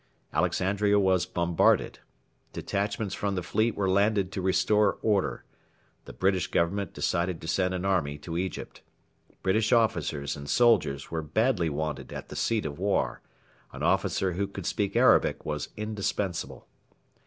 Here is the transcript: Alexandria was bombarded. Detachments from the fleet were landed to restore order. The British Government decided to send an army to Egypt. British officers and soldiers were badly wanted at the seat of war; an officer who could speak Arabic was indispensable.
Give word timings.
Alexandria 0.33 0.97
was 0.97 1.27
bombarded. 1.27 1.99
Detachments 2.53 3.13
from 3.13 3.35
the 3.35 3.43
fleet 3.43 3.75
were 3.75 3.87
landed 3.87 4.31
to 4.31 4.41
restore 4.41 4.97
order. 5.03 5.43
The 6.05 6.13
British 6.13 6.47
Government 6.47 6.91
decided 6.93 7.39
to 7.39 7.47
send 7.47 7.75
an 7.75 7.85
army 7.85 8.17
to 8.17 8.35
Egypt. 8.35 8.81
British 9.43 9.71
officers 9.71 10.35
and 10.35 10.49
soldiers 10.49 11.11
were 11.11 11.21
badly 11.21 11.69
wanted 11.69 12.11
at 12.11 12.29
the 12.29 12.35
seat 12.35 12.65
of 12.65 12.79
war; 12.79 13.21
an 13.73 13.83
officer 13.83 14.31
who 14.31 14.47
could 14.47 14.65
speak 14.65 14.95
Arabic 14.95 15.45
was 15.45 15.69
indispensable. 15.77 16.67